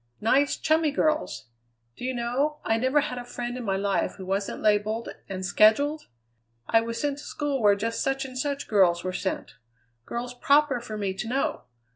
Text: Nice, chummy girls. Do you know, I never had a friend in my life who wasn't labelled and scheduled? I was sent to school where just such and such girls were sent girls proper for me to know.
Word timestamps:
Nice, 0.19 0.57
chummy 0.57 0.89
girls. 0.89 1.49
Do 1.95 2.03
you 2.05 2.15
know, 2.15 2.59
I 2.65 2.77
never 2.77 3.01
had 3.01 3.19
a 3.19 3.23
friend 3.23 3.55
in 3.55 3.63
my 3.63 3.75
life 3.77 4.15
who 4.15 4.25
wasn't 4.25 4.63
labelled 4.63 5.09
and 5.29 5.45
scheduled? 5.45 6.07
I 6.67 6.81
was 6.81 6.99
sent 6.99 7.19
to 7.19 7.23
school 7.23 7.61
where 7.61 7.75
just 7.75 8.01
such 8.01 8.25
and 8.25 8.35
such 8.35 8.67
girls 8.67 9.03
were 9.03 9.13
sent 9.13 9.57
girls 10.07 10.33
proper 10.33 10.79
for 10.79 10.97
me 10.97 11.13
to 11.13 11.27
know. 11.27 11.65